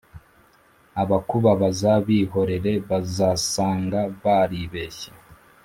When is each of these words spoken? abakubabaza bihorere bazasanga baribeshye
abakubabaza 1.01 1.91
bihorere 2.07 2.73
bazasanga 2.89 3.99
baribeshye 4.23 5.11